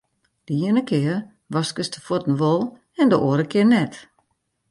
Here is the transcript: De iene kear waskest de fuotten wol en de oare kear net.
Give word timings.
De 0.47 0.53
iene 0.61 0.81
kear 0.89 1.19
waskest 1.53 1.93
de 1.95 1.99
fuotten 2.07 2.35
wol 2.41 2.61
en 3.01 3.07
de 3.11 3.17
oare 3.27 3.45
kear 3.51 3.67
net. 3.73 3.93